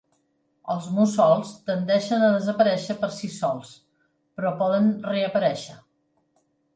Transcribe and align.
Els 0.75 0.85
mussols 0.93 1.49
tendeixen 1.67 2.25
a 2.27 2.31
desaparèixer 2.35 2.95
per 3.03 3.09
si 3.17 3.29
sols, 3.35 3.73
però 4.39 4.55
poden 4.63 4.89
reaparèixer. 5.13 5.77